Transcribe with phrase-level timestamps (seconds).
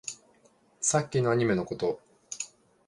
[0.81, 2.01] さっきのアニメのこと